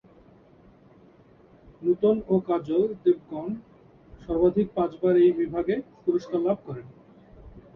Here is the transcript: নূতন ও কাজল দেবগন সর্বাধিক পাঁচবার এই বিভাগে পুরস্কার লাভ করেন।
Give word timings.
নূতন 1.81 2.17
ও 2.27 2.35
কাজল 2.47 2.83
দেবগন 3.03 3.49
সর্বাধিক 4.21 4.67
পাঁচবার 4.77 5.13
এই 5.17 5.31
বিভাগে 5.39 5.75
পুরস্কার 6.03 6.39
লাভ 6.41 6.57
করেন। 6.67 6.87